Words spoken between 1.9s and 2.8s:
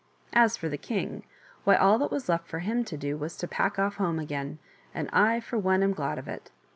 that was left for